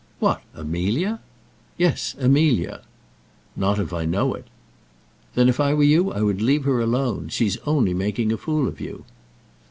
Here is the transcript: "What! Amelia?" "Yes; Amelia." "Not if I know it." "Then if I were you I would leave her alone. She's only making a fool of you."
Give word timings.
"What! 0.17 0.41
Amelia?" 0.55 1.19
"Yes; 1.77 2.15
Amelia." 2.19 2.81
"Not 3.55 3.77
if 3.77 3.93
I 3.93 4.03
know 4.05 4.33
it." 4.33 4.45
"Then 5.35 5.47
if 5.47 5.59
I 5.59 5.75
were 5.75 5.83
you 5.83 6.11
I 6.11 6.23
would 6.23 6.41
leave 6.41 6.63
her 6.63 6.81
alone. 6.81 7.29
She's 7.29 7.57
only 7.67 7.93
making 7.93 8.31
a 8.31 8.37
fool 8.37 8.67
of 8.67 8.81
you." 8.81 9.05